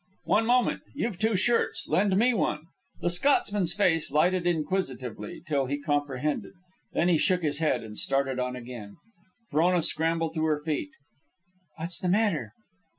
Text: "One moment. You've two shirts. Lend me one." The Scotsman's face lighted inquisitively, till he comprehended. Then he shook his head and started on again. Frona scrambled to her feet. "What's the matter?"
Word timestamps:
"One 0.25 0.47
moment. 0.47 0.81
You've 0.95 1.19
two 1.19 1.35
shirts. 1.35 1.87
Lend 1.87 2.17
me 2.17 2.33
one." 2.33 2.63
The 3.01 3.11
Scotsman's 3.11 3.71
face 3.71 4.11
lighted 4.11 4.47
inquisitively, 4.47 5.43
till 5.47 5.67
he 5.67 5.77
comprehended. 5.79 6.53
Then 6.91 7.07
he 7.07 7.19
shook 7.19 7.43
his 7.43 7.59
head 7.59 7.83
and 7.83 7.95
started 7.95 8.39
on 8.39 8.55
again. 8.55 8.95
Frona 9.51 9.83
scrambled 9.83 10.33
to 10.33 10.45
her 10.45 10.63
feet. 10.63 10.89
"What's 11.77 11.99
the 11.99 12.09
matter?" 12.09 12.51